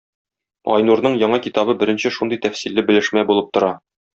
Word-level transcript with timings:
Айнурның 0.75 1.17
яңа 1.25 1.39
китабы 1.47 1.77
беренче 1.83 2.13
шундый 2.17 2.43
тәфсилле 2.47 2.87
белешмә 2.89 3.29
булып 3.31 3.57
тора. 3.59 3.73